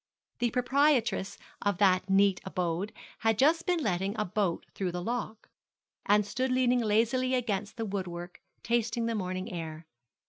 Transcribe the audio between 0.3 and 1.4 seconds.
The proprietress